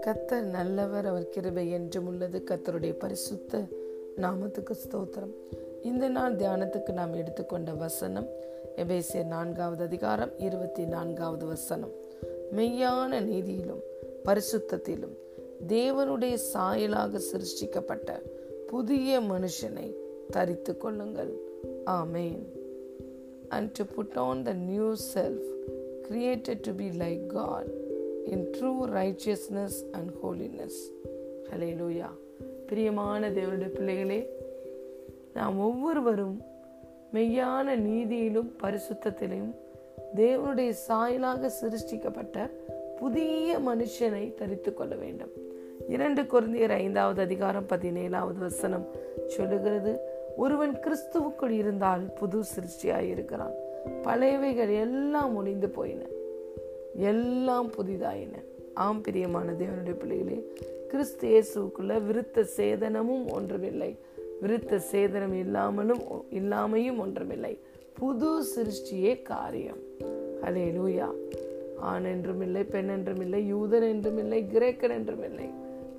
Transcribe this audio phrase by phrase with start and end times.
[0.00, 2.42] கத்தர் நல்லவர் அவர் கிருபை என்றும் உள்ளது.
[2.46, 3.58] கத்தருடைய பரிசுத்த
[4.16, 5.34] நாமத்துக்கு ஸ்தோத்திரம்.
[5.82, 8.28] இந்த நாள் தியானத்துக்கு நாம் எடுத்துக்கொண்ட வசனம்
[8.76, 11.92] எபேசியர் நான்காவது அதிகாரம் இருபத்தி நான்காவது வசனம்.
[12.56, 13.82] மெய்யான நீதியிலும்
[14.24, 15.16] பரிசுத்தத்திலும்
[15.68, 18.10] தேவனுடைய சாயலாக சிருஷ்டிக்கப்பட்ட
[18.66, 19.94] புதிய மனுஷனை
[20.30, 21.32] தரித்து கொள்ளுங்கள்.
[21.86, 22.57] ஆமேன்.
[23.50, 25.42] And to put on the new self,
[26.08, 27.66] created to be like God
[28.26, 30.76] in true righteousness and holiness.
[31.50, 32.10] Hallelujah.
[32.70, 34.18] பிரியமான தேவனுடைய பிள்ளைகளே
[35.34, 36.34] நாம் ஒவ்வொருவரும்
[37.12, 39.48] மெய்யான நீதியிலும் பரிசுத்தத்திலும்
[40.16, 42.36] தேவனுடைய சாயலாக சிருஷ்டிக்கப்பட்ட
[42.98, 45.32] புதிய மனுஷனை தரித்து கொள்ள வேண்டும்
[45.88, 48.86] இரண்டு குருந்தியர் ஐந்தாவது அதிகாரம் பதினேழாவது வசனம்
[49.26, 49.92] சொல்லுகிறது
[50.42, 53.54] ஒருவன் கிறிஸ்துவுக்குள் இருந்தால் புது சிருஷ்டியாக இருக்கிறான்
[54.06, 56.02] பழையவைகள் எல்லாம் ஒளிந்து போயின.
[57.10, 58.34] எல்லாம் புதிதாயின.
[58.84, 60.38] ஆம் பிரியமான தேவனுடைய பிள்ளைகளே
[60.88, 63.90] கிறிஸ்து இயேசுக்குள்ள விருத்த சேதனமும் ஒன்றுமில்லை.
[64.42, 67.54] விருத்த சேதனம் இல்லாமலும் இல்லாமையும் ஒன்றுமில்லை.
[68.00, 69.80] புது சிருஷ்டியே காரியம்.
[70.42, 71.08] ஹலே லூயா
[71.90, 75.48] ஆண் என்றும் இல்லை பெண் என்றும் இல்லை யூதன் என்றும் இல்லை கிரேக்கன் என்றும் இல்லை.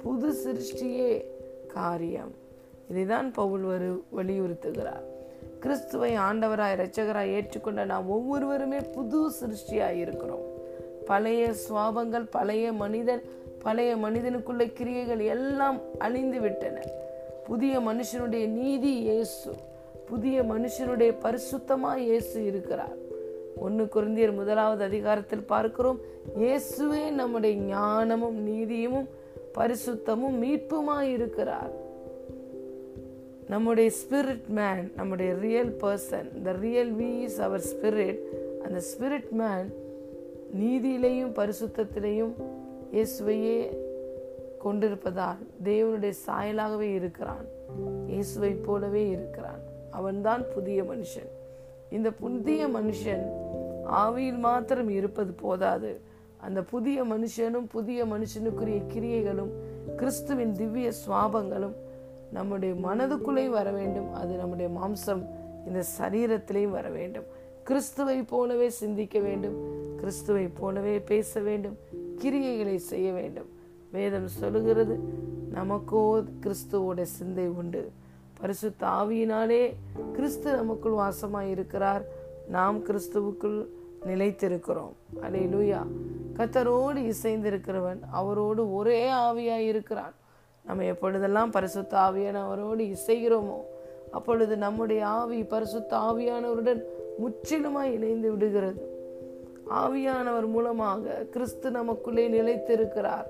[0.03, 1.11] புது சிருஷ்டியே
[1.67, 2.33] காரியம்.
[2.91, 5.05] இதைதான் பவுல் வரு வலியுறுத்துகிறார்.
[5.59, 10.45] கிறிஸ்துவை ஆண்டவராய் இரட்சகராய் ஏற்றுக்கொண்ட நாம் ஒவ்வொருவருமே புது சிருஷ்டியாய் இருக்கிறோம்.
[11.05, 13.23] பழைய சுவாபங்கள் பழைய மனிதன்
[13.63, 16.79] பழைய மனிதனுக்குள்ள கிரியைகள் எல்லாம் அழிந்து விட்டன
[17.45, 19.51] புதிய மனுஷனுடைய நீதி இயேசு
[20.05, 22.97] புதிய மனுஷனுடைய பரிசுத்தமா இயேசு இருக்கிறார்.
[23.57, 25.99] ஒன்று குருந்தியர் முதலாவது அதிகாரத்தில் பார்க்கிறோம்
[26.39, 29.07] இயேசுவே நம்முடைய ஞானமும் நீதியும்
[29.57, 31.71] பரிசுத்தமும் மீட்புமாய் இருக்கிறார்.
[33.50, 38.19] நம்முடைய ஸ்பிரிட் மேன் நம்முடைய real person the real we is our spirit
[38.64, 39.69] அந்த ஸ்பிரிட் மேன்
[40.59, 42.33] நீதியிலையும் பரிசுத்திலையும்
[42.94, 43.58] இயேசுவையே
[44.58, 47.46] கொண்டிருப்பதால் தேவனுடைய சாயலாகவே இருக்கிறான்.
[48.07, 49.62] இயேசுவை போலவே இருக்கிறான்.
[49.91, 51.29] அவன்தான் புதிய மனுஷன்.
[51.90, 53.23] இந்த புதிய மனுஷன்
[54.03, 56.00] ஆவியில் மாத்திரம் இருப்பது போதாது.
[56.38, 59.53] அந்த புதிய மனுஷனும் புதிய மனுஷனுக்குரிய கிரியைகளும்
[59.96, 61.75] கிறிஸ்துவின் திவ்ய சுவாபங்களும்
[62.31, 64.13] நம்முடைய மனதுக்குள்ளே வர வேண்டும்.
[64.13, 65.25] அது நம்முடைய மாம்சம்
[65.67, 67.23] இந்த சரீரத்திலேயும் வர வேண்டும்.
[67.63, 69.57] கிறிஸ்துவை போலவே சிந்திக்க வேண்டும்.
[69.95, 71.78] கிறிஸ்துவை போலவே பேச வேண்டும்.
[72.17, 73.50] கிரியைகளை செய்ய வேண்டும்.
[73.91, 75.00] வேதம் சொல்லுகிறது
[75.53, 77.91] நமக்கோ கிறிஸ்துவோட சிந்தை உண்டு.
[78.40, 79.73] பரிசு தாவியினாலே
[80.13, 82.06] கிறிஸ்து நமக்குள் வாசமாய் இருக்கிறார்.
[82.47, 83.66] நாம் கிறிஸ்துவுக்குள்
[84.06, 84.91] நிலைத்திருக்கிறோம்.
[85.22, 85.85] அலே லூயா
[86.34, 90.13] கத்தரோடு இசைந்திருக்கிறவன் அவரோடு ஒரே ஆவியாய் இருக்கிறான்.
[90.66, 93.59] நம்ம எப்பொழுதெல்லாம் பரிசுத்த ஆவியானவரோடு இசைகிறோமோ
[94.12, 96.81] அப்பொழுது நம்முடைய ஆவி பரிசுத்த ஆவியானவருடன்
[97.22, 98.81] முற்றிலுமாய் இணைந்து விடுகிறது.
[99.70, 103.28] ஆவியானவர் மூலமாக கிறிஸ்து நமக்குள்ளே நிலைத்திருக்கிறார்.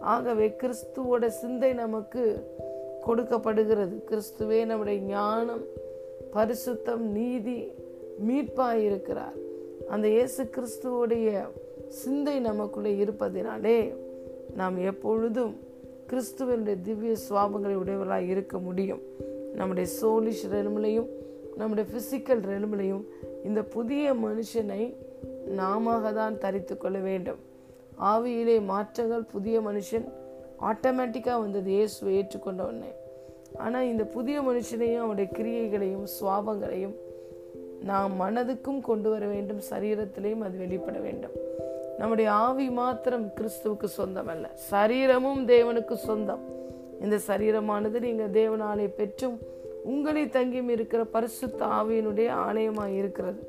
[0.00, 2.50] ஆகவே கிறிஸ்துவோட சிந்தை நமக்கு
[3.00, 4.04] கொடுக்கப்படுகிறது.
[4.10, 5.64] கிறிஸ்துவே நம்முடைய ஞானம்
[6.32, 7.72] பரிசுத்தம் நீதி
[8.28, 9.34] மீட்பாய் இருக்கிறார்
[9.88, 11.48] அந்த இயேசு கிறிஸ்துவோடைய
[11.88, 13.94] சிந்தை நமக்குள்ளே இருப்பதினாலே
[14.56, 15.70] நாம் எப்பொழுதும்
[16.12, 19.00] கிறிஸ்துவனுடைய திவ்ய சுவாபங்களை உடையவர்களாக இருக்க முடியும்.
[19.54, 21.08] நம்முடைய சோலிஷ் ரெலுமிலையும்
[21.56, 23.04] நம்முடைய பிசிக்கல் ரெலுமிலையும்
[23.44, 24.96] இந்த புதிய மனுஷனை
[25.46, 27.38] நாம தான் தரித்து கொள்ள வேண்டும்.
[28.10, 30.06] ஆவியிலே மாற்றங்கள் புதிய மனுஷன்
[30.60, 32.92] ஆட்டோமேட்டிக்காக வந்தது இயேசுவை ஏற்றுக்கொண்ட உடனே
[33.56, 36.94] ஆனால் இந்த புதிய மனுஷனையும் அவருடைய கிரியைகளையும் சுவாபங்களையும்
[37.82, 41.34] நாம் மனதுக்கும் கொண்டு வர வேண்டும் சரீரத்திலையும் அது வெளிப்பட வேண்டும்.
[41.98, 46.42] நம்முடைய ஆவி மாத்திரம் கிறிஸ்துவுக்கு சொந்தம் அல்ல சரீரமும் தேவனுக்கு சொந்தம்.
[47.00, 49.38] இந்த சரீரமானது நீங்கள் தேவனாலே பெற்றும்
[49.84, 53.42] உங்களை தங்கியும் இருக்கிற பரிசுத்த ஆவியினுடைய ஆணையமாக இருக்கிறது.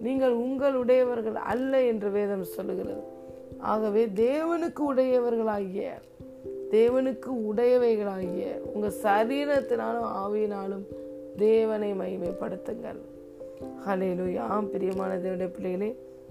[0.00, 3.02] நீங்கள் உங்களுடையவர்கள் அல்ல என்று வேதம் சொல்லுகிறது.
[3.58, 5.90] ஆகவே தேவனுக்கு உடையவர்களாகிய
[6.70, 10.86] தேவனுக்கு உடையவைகளாகிய உங்கள் சரீரத்தினாலும் ஆவியினாலும்
[11.36, 13.00] தேவனை மகிமைப்படுத்துங்கள்.
[13.86, 15.90] ஹலேலு யாம் பிரியமான தேவனுடைய பிள்ளைகளே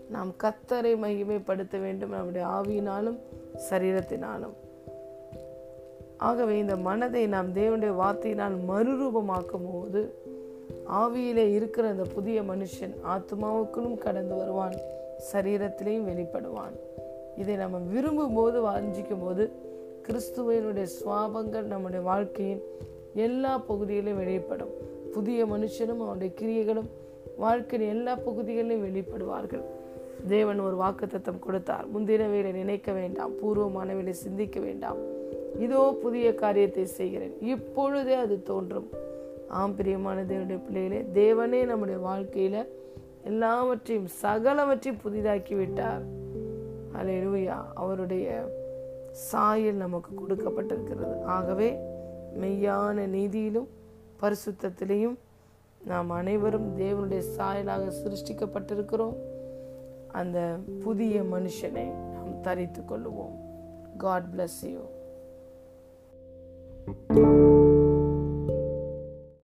[0.09, 3.17] நாம் கத்தரை மகிமைப்படுத்த வேண்டும் நம்முடைய ஆவியினாலும்
[3.69, 4.53] சரீரத்தினாலும்.
[6.17, 10.13] ஆகவே இந்த மனதை நாம் தேவனுடைய வார்த்தையினால் மறுரூபமாக்கும் போது
[10.91, 14.73] ஆவியிலே இருக்கிற அந்த புதிய மனுஷன் ஆத்மாவுக்குள்ளும் கடந்து வருவான்
[15.33, 16.75] சரீரத்திலையும் வெளிப்படுவான்.
[17.37, 19.51] இதை நம்ம விரும்பும் போது வாஞ்சிக்கும் போது
[20.07, 22.61] கிறிஸ்துவனுடைய சுவாபங்கள் நம்முடைய வாழ்க்கையின்
[23.13, 24.69] எல்லா பகுதிகளிலும் வெளிப்படும்.
[25.13, 26.89] புதிய மனுஷனும் அவனுடைய கிரியைகளும்
[27.37, 29.63] வாழ்க்கையின் எல்லா பகுதிகளிலும் வெளிப்படுவார்கள்.
[30.27, 31.85] தேவன் ஒரு வாக்கு தத்தம் கொடுத்தார்.
[32.29, 33.31] வேலை நினைக்க வேண்டாம்.
[33.31, 34.97] பூர்வமானவைகளை சிந்திக்க வேண்டாம்.
[35.59, 37.41] இதோ புதிய காரியத்தை செய்கிறேன்.
[37.41, 38.89] இப்பொழுதே அது தோன்றும்.
[39.47, 42.67] ஆம் பிரியமான தேவனுடைய பிள்ளைகளே தேவனே நம்முடைய வாழ்க்கையில
[43.23, 46.01] எல்லாவற்றையும் சகலவற்றையும் புதிதாக்கி விட்டார்
[46.93, 48.53] அலையிலூயா அவருடைய
[49.11, 51.21] சாயல் நமக்கு கொடுக்கப்பட்டிருக்கிறது.
[51.21, 51.77] ஆகவே
[52.41, 53.67] மெய்யான நீதியிலும்
[54.21, 55.15] பரிசுத்தத்திலையும்
[55.85, 59.15] நாம் அனைவரும் தேவனுடைய சாயலாக சிருஷ்டிக்கப்பட்டிருக்கிறோம்.
[60.21, 60.39] அந்த
[60.83, 63.35] புதிய மனுஷனை நாம் தரித்து கொள்ளுவோம்.
[64.03, 64.81] God bless you